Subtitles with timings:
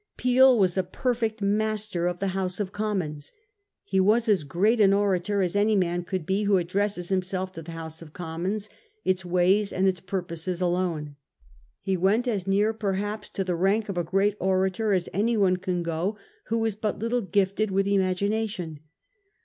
[0.17, 3.33] Peel was a perfect master of the House of Commons.
[3.83, 7.61] He was as great an orator as any man could be who addresses himself to
[7.61, 8.67] the House of Commons,
[9.05, 9.99] its ways and its.
[9.99, 11.17] purposes alone.
[11.81, 15.83] He went as near perhaps to the rank of a great orator as anyone can
[15.83, 18.79] go who is but little gifted with imagination.